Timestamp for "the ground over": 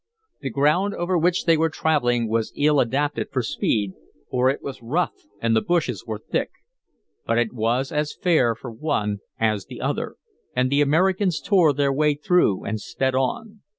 0.39-1.15